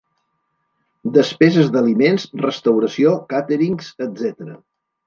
[1.17, 4.61] Despeses d'aliments, restauració, càterings, etcètera.